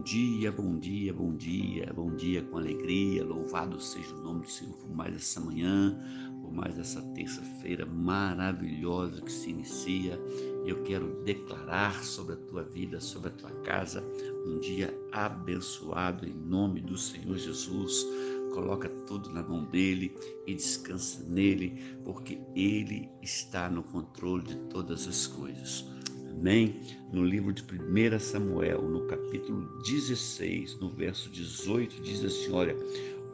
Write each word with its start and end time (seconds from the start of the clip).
Bom 0.00 0.04
dia, 0.04 0.50
bom 0.50 0.78
dia, 0.78 1.12
bom 1.12 1.36
dia, 1.36 1.92
bom 1.94 2.16
dia 2.16 2.40
com 2.40 2.56
alegria. 2.56 3.22
Louvado 3.22 3.78
seja 3.78 4.14
o 4.14 4.22
nome 4.22 4.40
do 4.40 4.50
Senhor 4.50 4.74
por 4.78 4.88
mais 4.88 5.14
essa 5.14 5.38
manhã, 5.38 5.94
por 6.40 6.50
mais 6.50 6.78
essa 6.78 7.02
terça-feira 7.12 7.84
maravilhosa 7.84 9.20
que 9.20 9.30
se 9.30 9.50
inicia. 9.50 10.18
Eu 10.64 10.82
quero 10.84 11.22
declarar 11.22 12.02
sobre 12.02 12.32
a 12.32 12.38
tua 12.38 12.62
vida, 12.62 12.98
sobre 12.98 13.28
a 13.28 13.32
tua 13.32 13.50
casa, 13.60 14.02
um 14.46 14.58
dia 14.58 14.98
abençoado 15.12 16.26
em 16.26 16.32
nome 16.32 16.80
do 16.80 16.96
Senhor 16.96 17.36
Jesus. 17.36 18.06
Coloca 18.54 18.88
tudo 19.06 19.28
na 19.28 19.42
mão 19.42 19.66
dele 19.66 20.16
e 20.46 20.54
descansa 20.54 21.22
nele, 21.28 21.78
porque 22.06 22.40
ele 22.56 23.06
está 23.20 23.68
no 23.68 23.82
controle 23.82 24.44
de 24.44 24.56
todas 24.70 25.06
as 25.06 25.26
coisas. 25.26 25.99
Amém? 26.30 26.80
No 27.12 27.24
livro 27.24 27.52
de 27.52 27.62
1 27.62 28.18
Samuel, 28.18 28.82
no 28.82 29.06
capítulo 29.06 29.82
16, 29.82 30.78
no 30.80 30.88
verso 30.88 31.28
18, 31.30 32.00
diz 32.00 32.24
assim: 32.24 32.52
Olha, 32.52 32.76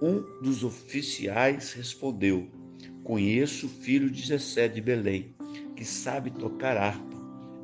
um 0.00 0.22
dos 0.42 0.64
oficiais 0.64 1.72
respondeu: 1.72 2.48
Conheço 3.04 3.66
o 3.66 3.70
filho 3.70 4.10
de 4.10 4.22
Jessé 4.22 4.66
de 4.66 4.80
Belém, 4.80 5.34
que 5.76 5.84
sabe 5.84 6.30
tocar 6.30 6.76
harpa. 6.76 7.16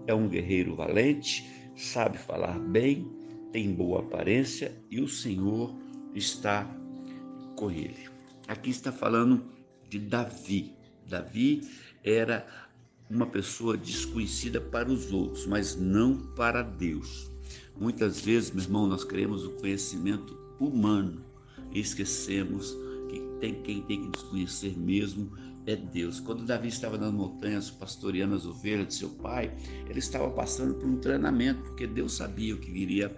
É 0.06 0.14
um 0.14 0.28
guerreiro 0.28 0.74
valente, 0.74 1.44
sabe 1.76 2.18
falar 2.18 2.58
bem, 2.58 3.10
tem 3.52 3.72
boa 3.72 4.00
aparência 4.00 4.76
e 4.90 5.00
o 5.00 5.08
Senhor 5.08 5.74
está 6.14 6.64
com 7.56 7.70
ele. 7.70 8.08
Aqui 8.48 8.70
está 8.70 8.92
falando 8.92 9.44
de 9.88 9.98
Davi. 9.98 10.74
Davi 11.08 11.60
era 12.02 12.46
uma 13.14 13.26
pessoa 13.26 13.76
desconhecida 13.76 14.60
para 14.60 14.90
os 14.90 15.12
outros, 15.12 15.46
mas 15.46 15.76
não 15.76 16.16
para 16.34 16.62
Deus. 16.62 17.30
Muitas 17.78 18.20
vezes, 18.20 18.50
meu 18.50 18.64
irmão, 18.64 18.86
nós 18.86 19.04
queremos 19.04 19.44
o 19.44 19.50
conhecimento 19.50 20.36
humano 20.58 21.24
e 21.72 21.80
esquecemos 21.80 22.76
que 23.08 23.20
tem 23.40 23.62
quem 23.62 23.82
tem 23.82 24.00
que 24.02 24.06
nos 24.16 24.22
conhecer 24.28 24.78
mesmo 24.78 25.30
é 25.66 25.76
Deus. 25.76 26.20
Quando 26.20 26.44
Davi 26.44 26.68
estava 26.68 26.98
nas 26.98 27.12
montanhas 27.12 27.70
pastoreando 27.70 28.34
as 28.34 28.44
ovelhas 28.46 28.88
de 28.88 28.94
seu 28.94 29.10
pai, 29.10 29.54
ele 29.88 29.98
estava 29.98 30.30
passando 30.30 30.74
por 30.74 30.88
um 30.88 30.98
treinamento, 30.98 31.62
porque 31.62 31.86
Deus 31.86 32.14
sabia 32.14 32.54
o 32.54 32.58
que 32.58 32.70
viria 32.70 33.14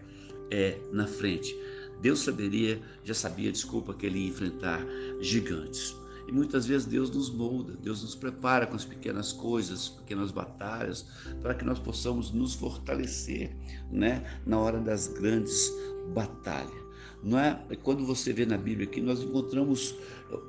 é, 0.50 0.78
na 0.92 1.06
frente. 1.06 1.54
Deus 2.00 2.20
saberia, 2.20 2.80
já 3.02 3.14
sabia, 3.14 3.50
desculpa, 3.50 3.94
que 3.94 4.04
ele 4.04 4.18
ia 4.18 4.28
enfrentar 4.28 4.84
gigantes. 5.20 5.96
E 6.27 6.33
muitas 6.33 6.67
vezes 6.67 6.86
Deus 6.86 7.11
nos 7.11 7.30
molda, 7.30 7.75
Deus 7.75 8.03
nos 8.03 8.14
prepara 8.14 8.67
com 8.67 8.77
as 8.77 8.84
pequenas 8.84 9.33
coisas, 9.33 9.89
pequenas 9.89 10.30
batalhas, 10.30 11.06
para 11.42 11.55
que 11.55 11.64
nós 11.64 11.78
possamos 11.78 12.30
nos 12.30 12.55
fortalecer, 12.55 13.55
né, 13.91 14.25
na 14.47 14.58
hora 14.58 14.80
das 14.80 15.08
grandes 15.08 15.70
batalhas. 16.14 16.84
Não 17.22 17.39
é? 17.39 17.58
Quando 17.83 18.05
você 18.05 18.33
vê 18.33 18.45
na 18.45 18.58
Bíblia 18.58 18.86
que 18.86 19.00
nós 19.00 19.22
encontramos 19.22 19.95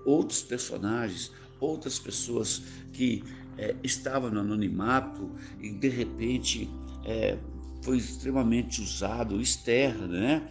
outros 0.05 0.41
personagens, 0.41 1.31
outras 1.59 1.97
pessoas 1.97 2.61
que 2.91 3.23
é, 3.57 3.75
estavam 3.83 4.29
no 4.29 4.41
anonimato 4.41 5.31
e 5.59 5.71
de 5.71 5.87
repente 5.87 6.69
é, 7.05 7.37
foi 7.81 7.97
extremamente 7.97 8.81
usado, 8.81 9.39
Esther, 9.39 9.95
né? 9.95 10.49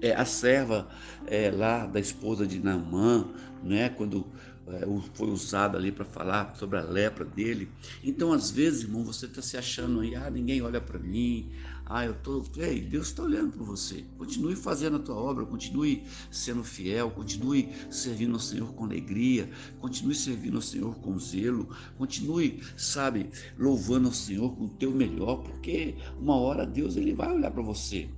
É, 0.00 0.14
a 0.14 0.24
serva 0.24 0.88
é, 1.26 1.50
lá 1.50 1.86
da 1.86 2.00
esposa 2.00 2.46
de 2.46 2.58
Naamã, 2.60 3.26
né, 3.62 3.88
quando 3.90 4.26
é, 4.66 4.86
foi 5.14 5.28
usada 5.30 5.76
ali 5.76 5.90
para 5.90 6.04
falar 6.04 6.54
sobre 6.56 6.78
a 6.78 6.82
lepra 6.82 7.24
dele. 7.24 7.68
Então, 8.02 8.32
às 8.32 8.50
vezes, 8.50 8.82
irmão, 8.82 9.04
você 9.04 9.26
está 9.26 9.42
se 9.42 9.56
achando 9.56 10.00
aí, 10.00 10.14
ah, 10.14 10.30
ninguém 10.30 10.62
olha 10.62 10.80
para 10.80 10.98
mim, 10.98 11.50
ah, 11.86 12.04
eu 12.04 12.14
tô, 12.14 12.44
ei, 12.56 12.80
Deus 12.80 13.08
está 13.08 13.24
olhando 13.24 13.50
para 13.50 13.64
você. 13.64 14.04
Continue 14.16 14.54
fazendo 14.54 14.96
a 14.96 15.00
tua 15.00 15.16
obra, 15.16 15.44
continue 15.44 16.04
sendo 16.30 16.62
fiel, 16.62 17.10
continue 17.10 17.68
servindo 17.90 18.34
ao 18.34 18.38
Senhor 18.38 18.72
com 18.74 18.84
alegria, 18.84 19.50
continue 19.80 20.14
servindo 20.14 20.54
ao 20.54 20.62
Senhor 20.62 20.94
com 21.00 21.18
zelo, 21.18 21.68
continue, 21.98 22.62
sabe, 22.76 23.28
louvando 23.58 24.06
ao 24.06 24.14
Senhor 24.14 24.54
com 24.54 24.66
o 24.66 24.68
teu 24.68 24.92
melhor, 24.92 25.42
porque 25.42 25.96
uma 26.20 26.36
hora 26.36 26.64
Deus 26.64 26.96
ele 26.96 27.12
vai 27.12 27.32
olhar 27.32 27.50
para 27.50 27.62
você. 27.62 28.08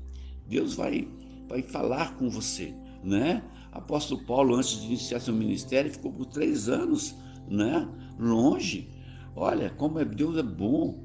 Deus 0.46 0.74
vai 0.74 1.08
vai 1.52 1.60
falar 1.60 2.16
com 2.16 2.30
você, 2.30 2.74
né? 3.04 3.44
Apóstolo 3.70 4.24
Paulo, 4.24 4.54
antes 4.56 4.80
de 4.80 4.86
iniciar 4.86 5.20
seu 5.20 5.34
ministério, 5.34 5.92
ficou 5.92 6.10
por 6.10 6.24
três 6.24 6.66
anos, 6.66 7.14
né? 7.46 7.86
Longe. 8.18 8.88
Olha, 9.36 9.68
como 9.68 9.98
é, 9.98 10.04
Deus 10.04 10.38
é 10.38 10.42
bom. 10.42 11.04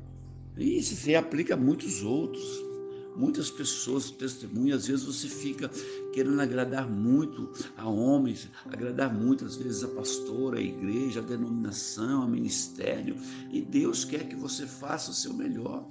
E 0.56 0.78
isso 0.78 0.96
se 0.96 1.14
aplica 1.16 1.56
a 1.56 1.58
muitos 1.58 2.02
outros. 2.02 2.46
Muitas 3.14 3.52
pessoas 3.52 4.10
testemunham, 4.10 4.78
às 4.78 4.88
vezes 4.88 5.04
você 5.04 5.28
fica 5.28 5.70
querendo 6.14 6.40
agradar 6.40 6.90
muito 6.90 7.52
a 7.76 7.90
homens, 7.90 8.48
agradar 8.68 9.14
muitas 9.14 9.58
vezes 9.58 9.84
a 9.84 9.88
pastora, 9.90 10.60
a 10.60 10.62
igreja, 10.62 11.20
a 11.20 11.24
denominação, 11.24 12.22
a 12.22 12.28
ministério, 12.28 13.18
e 13.52 13.60
Deus 13.60 14.06
quer 14.06 14.30
que 14.30 14.36
você 14.36 14.66
faça 14.68 15.12
o 15.12 15.16
seu 15.16 15.34
melhor. 15.34 15.86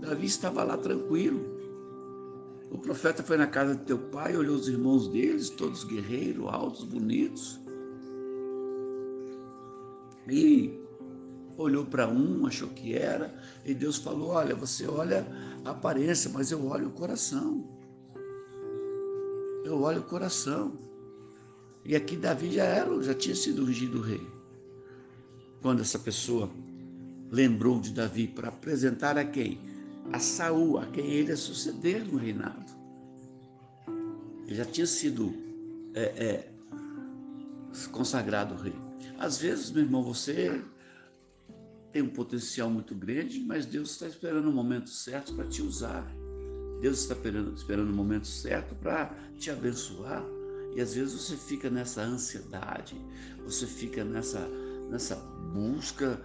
Davi 0.00 0.26
estava 0.26 0.64
lá 0.64 0.78
tranquilo, 0.78 1.57
o 2.70 2.78
profeta 2.78 3.22
foi 3.22 3.36
na 3.36 3.46
casa 3.46 3.74
de 3.74 3.84
teu 3.84 3.98
pai, 3.98 4.36
olhou 4.36 4.56
os 4.56 4.68
irmãos 4.68 5.08
deles, 5.08 5.48
todos 5.48 5.84
guerreiros, 5.84 6.46
altos, 6.48 6.84
bonitos. 6.84 7.58
E 10.30 10.78
olhou 11.56 11.86
para 11.86 12.06
um, 12.08 12.46
achou 12.46 12.68
que 12.68 12.94
era, 12.94 13.34
e 13.64 13.72
Deus 13.72 13.96
falou: 13.96 14.30
Olha, 14.30 14.54
você 14.54 14.86
olha 14.86 15.26
a 15.64 15.70
aparência, 15.70 16.30
mas 16.32 16.50
eu 16.50 16.66
olho 16.66 16.88
o 16.88 16.92
coração. 16.92 17.64
Eu 19.64 19.80
olho 19.80 20.00
o 20.00 20.04
coração. 20.04 20.78
E 21.84 21.96
aqui 21.96 22.16
Davi 22.16 22.52
já 22.52 22.64
era, 22.64 23.02
já 23.02 23.14
tinha 23.14 23.34
sido 23.34 23.62
ungido 23.62 24.00
rei. 24.00 24.26
Quando 25.62 25.80
essa 25.80 25.98
pessoa 25.98 26.50
lembrou 27.30 27.80
de 27.80 27.92
Davi 27.92 28.26
para 28.26 28.48
apresentar 28.48 29.16
a 29.16 29.24
quem? 29.24 29.67
A 30.12 30.18
Saul, 30.18 30.78
a 30.78 30.86
quem 30.86 31.06
ele 31.06 31.30
ia 31.30 31.36
suceder 31.36 32.04
no 32.04 32.18
reinado. 32.18 32.72
Ele 34.46 34.54
já 34.54 34.64
tinha 34.64 34.86
sido 34.86 35.34
é, 35.94 36.02
é, 36.02 36.52
consagrado 37.92 38.54
rei. 38.54 38.74
Às 39.18 39.38
vezes, 39.38 39.70
meu 39.70 39.82
irmão, 39.82 40.02
você 40.02 40.62
tem 41.92 42.02
um 42.02 42.08
potencial 42.08 42.70
muito 42.70 42.94
grande, 42.94 43.40
mas 43.40 43.66
Deus 43.66 43.90
está 43.90 44.06
esperando 44.06 44.48
o 44.48 44.52
momento 44.52 44.88
certo 44.88 45.34
para 45.34 45.46
te 45.46 45.62
usar. 45.62 46.06
Deus 46.80 47.00
está 47.00 47.14
esperando, 47.14 47.54
esperando 47.54 47.90
o 47.90 47.94
momento 47.94 48.26
certo 48.26 48.74
para 48.76 49.14
te 49.36 49.50
abençoar. 49.50 50.24
E 50.74 50.80
às 50.80 50.94
vezes 50.94 51.14
você 51.14 51.36
fica 51.36 51.68
nessa 51.68 52.02
ansiedade, 52.02 52.94
você 53.44 53.66
fica 53.66 54.04
nessa, 54.04 54.48
nessa 54.90 55.16
busca 55.52 56.20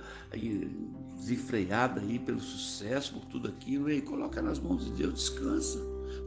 desenfreada 1.17 2.01
aí 2.01 2.19
pelo 2.19 2.39
sucesso, 2.39 3.13
por 3.13 3.25
tudo 3.25 3.47
aquilo, 3.47 3.89
e 3.89 4.01
coloca 4.01 4.41
nas 4.41 4.59
mãos 4.59 4.85
de 4.85 4.91
Deus, 4.91 5.13
descansa. 5.13 5.79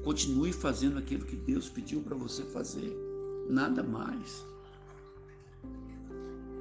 Continue 0.04 0.52
fazendo 0.52 0.98
aquilo 0.98 1.24
que 1.24 1.36
Deus 1.36 1.68
pediu 1.68 2.00
para 2.00 2.16
você 2.16 2.42
fazer. 2.44 2.96
Nada 3.48 3.82
mais. 3.82 4.44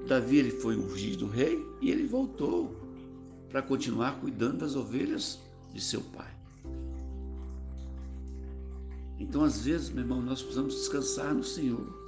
Davi 0.08 0.38
ele 0.38 0.52
foi 0.52 0.78
ungido 0.78 1.28
rei 1.28 1.66
e 1.82 1.90
ele 1.90 2.06
voltou 2.06 2.76
para 3.50 3.62
continuar 3.62 4.20
cuidando 4.20 4.60
das 4.60 4.76
ovelhas 4.76 5.40
de 5.74 5.82
seu 5.82 6.02
pai. 6.02 6.32
Então, 9.18 9.44
às 9.44 9.64
vezes, 9.64 9.90
meu 9.90 10.04
irmão, 10.04 10.22
nós 10.22 10.42
precisamos 10.42 10.76
descansar 10.76 11.34
no 11.34 11.44
Senhor 11.44 12.05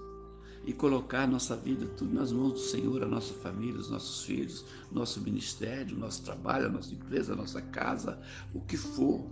e 0.67 0.73
colocar 0.73 1.25
nossa 1.25 1.55
vida 1.55 1.85
tudo 1.85 2.13
nas 2.13 2.33
mãos 2.33 2.51
do 2.51 2.59
Senhor, 2.59 3.01
a 3.01 3.07
nossa 3.07 3.33
família, 3.35 3.79
os 3.79 3.89
nossos 3.89 4.25
filhos, 4.25 4.65
nosso 4.91 5.21
ministério, 5.21 5.97
nosso 5.97 6.21
trabalho, 6.23 6.65
a 6.65 6.69
nossa 6.69 6.93
empresa, 6.93 7.31
a 7.31 7.35
nossa 7.37 7.61
casa, 7.61 8.19
o 8.53 8.59
que 8.59 8.75
for. 8.75 9.25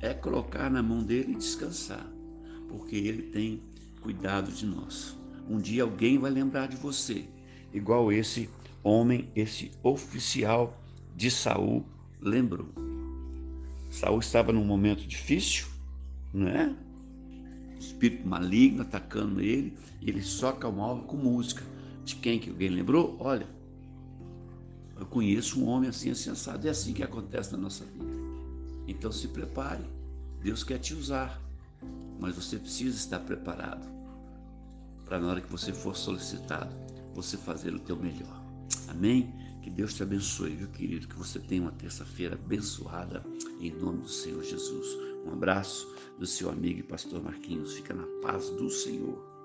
É 0.00 0.14
colocar 0.14 0.70
na 0.70 0.82
mão 0.82 1.04
dele 1.04 1.32
e 1.32 1.36
descansar, 1.36 2.10
porque 2.66 2.96
ele 2.96 3.24
tem 3.24 3.62
cuidado 4.00 4.50
de 4.50 4.64
nós. 4.64 5.14
Um 5.46 5.58
dia 5.58 5.82
alguém 5.82 6.18
vai 6.18 6.30
lembrar 6.30 6.66
de 6.66 6.78
você, 6.78 7.28
igual 7.74 8.10
esse 8.10 8.48
homem, 8.82 9.28
esse 9.36 9.70
oficial 9.82 10.82
de 11.14 11.30
Saul 11.30 11.84
lembrou. 12.18 12.70
Saul 13.90 14.20
estava 14.20 14.50
num 14.50 14.64
momento 14.64 15.06
difícil, 15.06 15.66
não 16.32 16.48
é? 16.48 16.74
Espírito 17.80 18.28
maligno 18.28 18.82
atacando 18.82 19.40
ele, 19.40 19.76
e 20.00 20.08
ele 20.08 20.22
só 20.22 20.50
acalmava 20.50 21.00
com 21.02 21.16
música. 21.16 21.64
De 22.04 22.16
quem 22.16 22.38
que 22.38 22.50
alguém 22.50 22.68
lembrou? 22.68 23.16
Olha, 23.18 23.46
eu 24.98 25.06
conheço 25.06 25.60
um 25.60 25.66
homem 25.66 25.88
assim, 25.88 26.10
assim. 26.10 26.30
É 26.62 26.68
assim 26.68 26.92
que 26.92 27.02
acontece 27.02 27.52
na 27.52 27.58
nossa 27.58 27.84
vida. 27.84 28.04
Então 28.86 29.10
se 29.10 29.28
prepare. 29.28 29.84
Deus 30.42 30.62
quer 30.62 30.78
te 30.78 30.94
usar, 30.94 31.40
mas 32.18 32.34
você 32.34 32.58
precisa 32.58 32.96
estar 32.96 33.20
preparado 33.20 33.86
para 35.04 35.18
na 35.18 35.28
hora 35.28 35.40
que 35.40 35.50
você 35.50 35.72
for 35.72 35.96
solicitado, 35.96 36.74
você 37.14 37.36
fazer 37.36 37.74
o 37.74 37.80
teu 37.80 37.96
melhor. 37.96 38.40
Amém? 38.88 39.34
Que 39.62 39.70
Deus 39.70 39.94
te 39.94 40.02
abençoe, 40.02 40.56
viu, 40.56 40.68
querido? 40.68 41.06
Que 41.06 41.16
você 41.16 41.38
tenha 41.38 41.62
uma 41.62 41.72
terça-feira 41.72 42.34
abençoada 42.34 43.24
em 43.60 43.70
nome 43.70 44.02
do 44.02 44.08
Senhor 44.08 44.42
Jesus. 44.42 44.86
Um 45.24 45.32
abraço 45.32 45.94
do 46.18 46.26
seu 46.26 46.48
amigo 46.48 46.80
e 46.80 46.82
pastor 46.82 47.22
Marquinhos. 47.22 47.74
Fica 47.74 47.92
na 47.92 48.06
paz 48.22 48.48
do 48.50 48.70
Senhor. 48.70 49.39